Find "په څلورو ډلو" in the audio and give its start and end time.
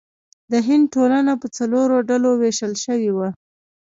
1.41-2.31